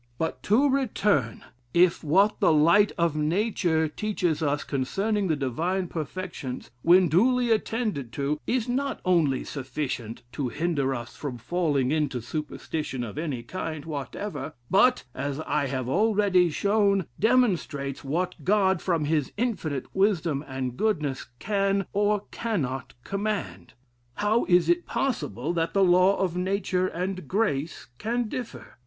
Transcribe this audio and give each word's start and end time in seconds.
But 0.17 0.41
to 0.49 0.67
return; 0.67 1.43
if 1.75 2.03
what 2.03 2.39
the 2.39 2.51
light 2.51 2.91
of 2.97 3.15
Nature 3.15 3.87
teaches 3.87 4.41
us 4.41 4.63
concerning 4.63 5.27
the 5.27 5.35
divine 5.35 5.87
perfections, 5.89 6.71
when 6.81 7.07
duly 7.07 7.51
attended 7.51 8.11
to, 8.13 8.39
is 8.47 8.67
not 8.67 8.99
only 9.05 9.43
sufficient 9.43 10.23
to 10.31 10.49
hinder 10.49 10.95
us 10.95 11.15
from 11.15 11.37
falling 11.37 11.91
into 11.91 12.19
superstition 12.19 13.03
of 13.03 13.19
any 13.19 13.43
kind 13.43 13.85
whatever; 13.85 14.53
but, 14.71 15.03
as 15.13 15.39
I 15.41 15.67
have 15.67 15.87
already 15.87 16.49
shown, 16.49 17.05
demonstrates 17.19 18.03
what 18.03 18.43
God, 18.43 18.81
from 18.81 19.05
his 19.05 19.31
infinite 19.37 19.85
wisdom 19.93 20.43
and 20.47 20.77
goodness, 20.77 21.27
can, 21.37 21.85
or 21.93 22.23
cannot 22.31 22.95
command; 23.03 23.75
how 24.15 24.45
is 24.45 24.67
it 24.67 24.87
possible 24.87 25.53
that 25.53 25.73
the 25.75 25.83
law 25.83 26.15
of 26.17 26.35
Nature 26.35 26.87
and 26.87 27.27
grace 27.27 27.85
can 27.99 28.27
differ? 28.29 28.79